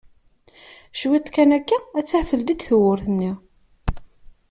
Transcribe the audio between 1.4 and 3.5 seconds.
akka attah teldi-d tewwurt-nni.